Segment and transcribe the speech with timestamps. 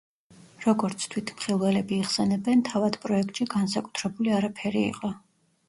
[0.61, 5.17] როგორც თვითმხილველები იხსენებენ თავად პროექტში განსაკუთრებული არაფერი იყო.